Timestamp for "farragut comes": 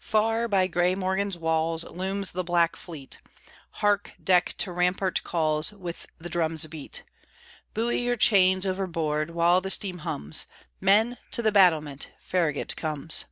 12.18-13.26